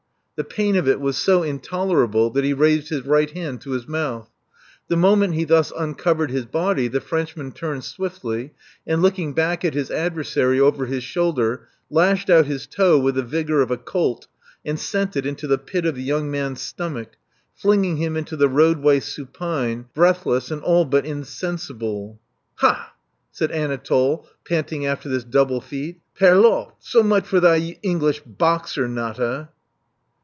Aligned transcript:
The 0.37 0.45
pain 0.45 0.75
of 0.75 0.87
it 0.87 0.99
was 0.99 1.17
so 1.17 1.43
intolerable 1.43 2.31
that 2.31 2.43
he 2.43 2.51
raised 2.53 2.89
his 2.89 3.05
right 3.05 3.29
hand 3.29 3.61
to 3.61 3.73
his 3.73 3.87
mouth. 3.87 4.27
The 4.87 4.97
moment 4.97 5.35
he 5.35 5.43
thus 5.43 5.71
uncovered 5.77 6.31
his 6.31 6.47
body, 6.47 6.87
the 6.87 6.99
Frenchman 6.99 7.51
turned 7.51 7.83
swiftly, 7.83 8.51
and, 8.87 9.03
looking 9.03 9.33
back 9.33 9.63
at 9.63 9.75
his 9.75 9.91
adversary 9.91 10.59
over 10.59 10.87
his 10.87 11.03
shoulder, 11.03 11.67
lashed 11.91 12.31
out 12.31 12.47
his 12.47 12.65
toe 12.65 12.97
with 12.97 13.13
the 13.13 13.21
vigor 13.21 13.61
of 13.61 13.69
a 13.69 13.77
colt, 13.77 14.25
and 14.65 14.79
sent 14.79 15.15
it 15.15 15.27
into 15.27 15.45
the 15.45 15.59
pit 15.59 15.85
of 15.85 15.93
the 15.93 16.01
young 16.01 16.31
man's 16.31 16.61
stomach, 16.61 17.09
flinging 17.53 17.97
him 17.97 18.17
into 18.17 18.35
the 18.35 18.49
roadway 18.49 18.99
supine, 18.99 19.85
breath 19.93 20.25
less, 20.25 20.49
and 20.49 20.63
all 20.63 20.85
but 20.85 21.05
insensible. 21.05 22.19
Ha! 22.55 22.95
said 23.31 23.51
Anatole, 23.51 24.27
panting 24.43 24.87
after 24.87 25.07
this 25.07 25.23
double 25.23 25.61
feat.'' 25.61 25.99
Prrrr'lotte! 26.19 26.73
So 26.79 27.03
much 27.03 27.27
for 27.27 27.39
thy 27.39 27.77
English 27.83 28.21
boxer, 28.25 28.87
Nata." 28.87 29.49